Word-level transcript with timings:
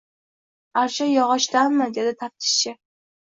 —Archa 0.83 1.07
yog‘ochdanmidi?— 1.09 1.95
dedi 1.99 2.13
taftishchi. 2.23 2.73